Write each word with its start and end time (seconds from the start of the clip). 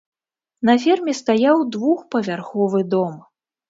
На 0.69 0.75
ферме 0.85 1.15
стаяў 1.21 1.63
двухпавярховы 1.79 2.87
дом. 2.99 3.19